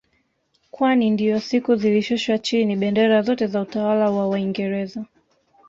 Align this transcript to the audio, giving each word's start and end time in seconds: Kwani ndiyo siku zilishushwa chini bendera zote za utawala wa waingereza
Kwani 0.71 1.09
ndiyo 1.09 1.39
siku 1.39 1.75
zilishushwa 1.75 2.37
chini 2.37 2.75
bendera 2.75 3.21
zote 3.21 3.47
za 3.47 3.61
utawala 3.61 4.11
wa 4.11 4.27
waingereza 4.27 5.05